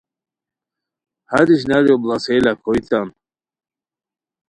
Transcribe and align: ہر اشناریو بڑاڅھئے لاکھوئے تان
ہر 1.31 1.45
اشناریو 1.55 1.95
بڑاڅھئے 2.03 2.37
لاکھوئے 2.45 2.81
تان 2.89 3.07